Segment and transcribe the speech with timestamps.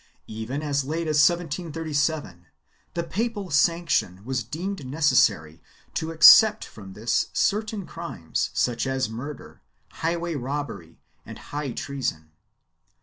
[0.33, 2.47] Even as late as 1737
[2.95, 5.61] the papal sanction was deemed necessary
[5.93, 9.61] to except from this certain crimes, such as murder,
[10.01, 12.31] highway robbery and high treason.